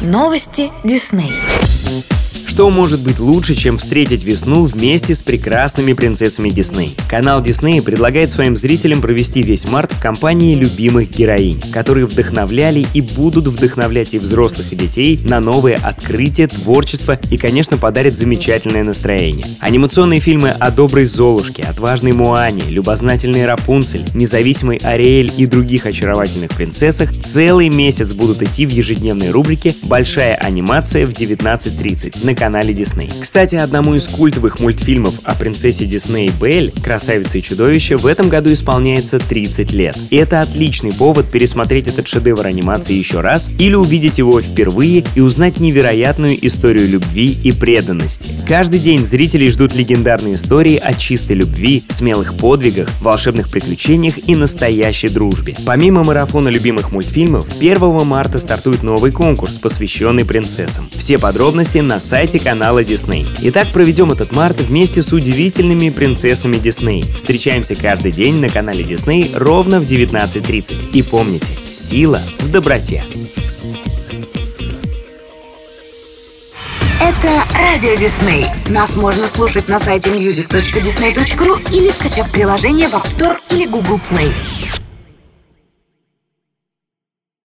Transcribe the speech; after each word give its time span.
Новости 0.00 0.70
Дисней. 0.84 1.32
Что 2.56 2.70
может 2.70 3.02
быть 3.02 3.18
лучше, 3.18 3.54
чем 3.54 3.76
встретить 3.76 4.24
весну 4.24 4.64
вместе 4.64 5.14
с 5.14 5.20
прекрасными 5.20 5.92
принцессами 5.92 6.48
Дисней? 6.48 6.96
Канал 7.06 7.42
Дисней 7.42 7.82
предлагает 7.82 8.30
своим 8.30 8.56
зрителям 8.56 9.02
провести 9.02 9.42
весь 9.42 9.68
март 9.68 9.92
в 9.92 10.00
компании 10.00 10.54
любимых 10.54 11.10
героинь, 11.10 11.60
которые 11.70 12.06
вдохновляли 12.06 12.86
и 12.94 13.02
будут 13.02 13.46
вдохновлять 13.48 14.14
и 14.14 14.18
взрослых, 14.18 14.72
и 14.72 14.76
детей 14.76 15.20
на 15.22 15.40
новые 15.40 15.76
открытия, 15.76 16.46
творчество 16.46 17.20
и, 17.30 17.36
конечно, 17.36 17.76
подарят 17.76 18.16
замечательное 18.16 18.84
настроение. 18.84 19.44
Анимационные 19.60 20.20
фильмы 20.20 20.48
о 20.48 20.70
доброй 20.70 21.04
Золушке, 21.04 21.62
отважной 21.62 22.12
Муане, 22.12 22.62
любознательной 22.68 23.44
Рапунцель, 23.44 24.06
независимой 24.14 24.78
Ариэль 24.78 25.30
и 25.36 25.44
других 25.44 25.84
очаровательных 25.84 26.52
принцессах 26.52 27.12
целый 27.12 27.68
месяц 27.68 28.12
будут 28.12 28.40
идти 28.40 28.64
в 28.64 28.72
ежедневной 28.72 29.30
рубрике 29.30 29.74
«Большая 29.82 30.36
анимация» 30.36 31.04
в 31.04 31.10
19.30 31.10 32.24
на 32.24 32.34
канале 32.34 32.45
Дисней. 32.72 33.10
Кстати, 33.20 33.56
одному 33.56 33.94
из 33.94 34.06
культовых 34.06 34.60
мультфильмов 34.60 35.14
о 35.24 35.34
принцессе 35.34 35.84
Дисней 35.84 36.30
Белль, 36.40 36.70
красавице 36.82 37.38
и 37.38 37.42
чудовище, 37.42 37.96
в 37.96 38.06
этом 38.06 38.28
году 38.28 38.52
исполняется 38.52 39.18
30 39.18 39.72
лет. 39.72 39.96
И 40.10 40.16
это 40.16 40.40
отличный 40.40 40.92
повод 40.92 41.30
пересмотреть 41.30 41.88
этот 41.88 42.06
шедевр 42.06 42.46
анимации 42.46 42.94
еще 42.94 43.20
раз 43.20 43.50
или 43.58 43.74
увидеть 43.74 44.18
его 44.18 44.40
впервые 44.40 45.04
и 45.14 45.20
узнать 45.20 45.60
невероятную 45.60 46.46
историю 46.46 46.88
любви 46.88 47.36
и 47.42 47.52
преданности. 47.52 48.30
Каждый 48.46 48.80
день 48.80 49.04
зрители 49.04 49.48
ждут 49.48 49.74
легендарные 49.74 50.36
истории 50.36 50.76
о 50.76 50.94
чистой 50.94 51.36
любви, 51.36 51.82
смелых 51.88 52.34
подвигах, 52.36 52.88
волшебных 53.00 53.50
приключениях 53.50 54.14
и 54.28 54.36
настоящей 54.36 55.08
дружбе. 55.08 55.54
Помимо 55.66 56.04
марафона 56.04 56.48
любимых 56.48 56.92
мультфильмов, 56.92 57.46
1 57.58 58.06
марта 58.06 58.38
стартует 58.38 58.82
новый 58.82 59.10
конкурс, 59.10 59.54
посвященный 59.54 60.24
принцессам. 60.24 60.88
Все 60.92 61.18
подробности 61.18 61.78
на 61.78 62.00
сайте 62.00 62.35
сайте 62.36 62.44
канала 62.44 62.82
Disney. 62.82 63.26
Итак, 63.42 63.68
проведем 63.72 64.12
этот 64.12 64.34
март 64.34 64.60
вместе 64.60 65.02
с 65.02 65.12
удивительными 65.12 65.90
принцессами 65.90 66.56
Disney. 66.56 67.04
Встречаемся 67.14 67.74
каждый 67.74 68.12
день 68.12 68.40
на 68.40 68.48
канале 68.48 68.84
Disney 68.84 69.30
ровно 69.34 69.80
в 69.80 69.84
19.30. 69.84 70.90
И 70.92 71.02
помните, 71.02 71.46
сила 71.70 72.20
в 72.40 72.50
доброте. 72.50 73.04
Это 77.00 77.44
Радио 77.54 77.94
Дисней. 77.94 78.46
Нас 78.68 78.96
можно 78.96 79.26
слушать 79.26 79.68
на 79.68 79.78
сайте 79.78 80.10
music.disney.ru 80.10 81.76
или 81.76 81.90
скачав 81.90 82.30
приложение 82.30 82.88
в 82.88 82.94
App 82.94 83.04
Store 83.04 83.36
или 83.50 83.66
Google 83.66 84.00
Play. 84.10 84.32